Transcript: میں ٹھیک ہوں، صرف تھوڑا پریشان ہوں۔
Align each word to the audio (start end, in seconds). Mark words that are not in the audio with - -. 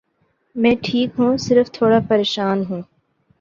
میں 0.55 0.73
ٹھیک 0.83 1.19
ہوں، 1.19 1.37
صرف 1.37 1.71
تھوڑا 1.71 1.99
پریشان 2.09 2.63
ہوں۔ 2.69 2.81